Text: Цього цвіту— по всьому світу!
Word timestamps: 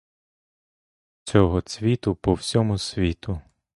Цього 1.23 1.61
цвіту— 1.61 2.15
по 2.15 2.33
всьому 2.33 2.77
світу! 2.77 3.41